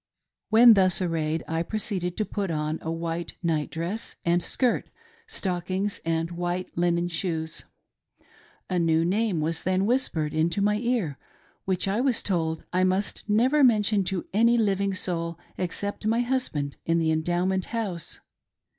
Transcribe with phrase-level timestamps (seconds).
[0.49, 4.89] When thus arrayed, I proceeded to put on a white night dress and skirt,
[5.27, 7.65] stockings, and white linen shoes.
[8.67, 11.19] A new name was then whispered into my ear,
[11.65, 16.77] which I was told I must never mention to any living soul except my husband
[16.83, 18.19] in the Endow ment House.